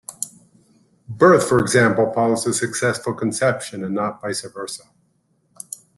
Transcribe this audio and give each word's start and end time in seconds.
Birth, 1.07 1.47
for 1.47 1.59
example, 1.59 2.11
follows 2.11 2.47
a 2.47 2.55
successful 2.55 3.13
conception 3.13 3.83
and 3.83 3.93
not 3.93 4.19
vice 4.19 4.41
versa. 4.51 4.85